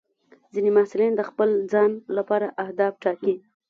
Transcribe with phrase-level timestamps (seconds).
[0.53, 3.35] ځینې محصلین د خپل ځان لپاره اهداف ټاکي.